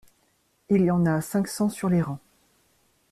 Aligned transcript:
Il 0.71 0.81
y 0.81 0.89
en 0.89 1.05
a 1.05 1.21
cinq 1.21 1.47
cents 1.47 1.69
sur 1.69 1.87
les 1.87 2.01
rangs. 2.01 2.17